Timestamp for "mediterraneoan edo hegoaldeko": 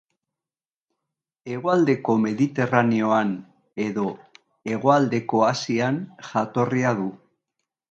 2.21-5.45